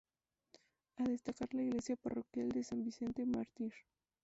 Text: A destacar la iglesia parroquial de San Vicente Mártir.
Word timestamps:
A 0.97 1.03
destacar 1.03 1.53
la 1.53 1.61
iglesia 1.61 1.95
parroquial 1.95 2.49
de 2.49 2.63
San 2.63 2.81
Vicente 2.83 3.23
Mártir. 3.23 3.71